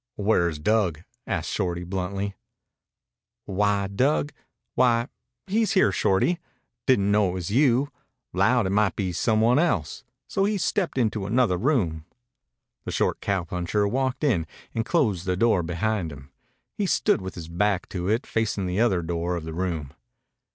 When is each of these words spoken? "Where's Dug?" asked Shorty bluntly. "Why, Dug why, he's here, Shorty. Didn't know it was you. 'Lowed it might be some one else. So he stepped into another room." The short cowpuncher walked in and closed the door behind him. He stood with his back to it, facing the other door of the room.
"Where's 0.15 0.57
Dug?" 0.57 1.03
asked 1.27 1.51
Shorty 1.51 1.83
bluntly. 1.83 2.33
"Why, 3.45 3.85
Dug 3.87 4.33
why, 4.73 5.09
he's 5.45 5.73
here, 5.73 5.91
Shorty. 5.91 6.39
Didn't 6.87 7.11
know 7.11 7.29
it 7.29 7.33
was 7.33 7.51
you. 7.51 7.91
'Lowed 8.33 8.65
it 8.65 8.71
might 8.71 8.95
be 8.95 9.11
some 9.11 9.41
one 9.41 9.59
else. 9.59 10.03
So 10.27 10.45
he 10.45 10.57
stepped 10.57 10.97
into 10.97 11.27
another 11.27 11.55
room." 11.55 12.05
The 12.83 12.91
short 12.91 13.21
cowpuncher 13.21 13.87
walked 13.87 14.23
in 14.23 14.47
and 14.73 14.83
closed 14.83 15.27
the 15.27 15.37
door 15.37 15.61
behind 15.61 16.11
him. 16.11 16.31
He 16.73 16.87
stood 16.87 17.21
with 17.21 17.35
his 17.35 17.47
back 17.47 17.87
to 17.89 18.09
it, 18.09 18.25
facing 18.25 18.65
the 18.65 18.79
other 18.79 19.03
door 19.03 19.35
of 19.35 19.43
the 19.45 19.53
room. 19.53 19.93